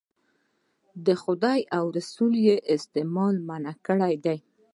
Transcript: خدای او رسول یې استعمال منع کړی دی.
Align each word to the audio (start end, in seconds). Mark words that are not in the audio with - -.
خدای 1.23 1.59
او 1.77 1.85
رسول 1.97 2.31
یې 2.47 2.55
استعمال 2.75 3.35
منع 3.47 3.73
کړی 3.85 4.13
دی. 4.25 4.37